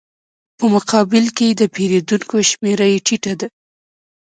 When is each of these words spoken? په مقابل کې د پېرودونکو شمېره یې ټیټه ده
په 0.57 0.65
مقابل 0.75 1.25
کې 1.37 1.47
د 1.51 1.61
پېرودونکو 1.73 2.35
شمېره 2.51 2.87
یې 2.91 2.99
ټیټه 3.05 3.33
ده 3.39 3.47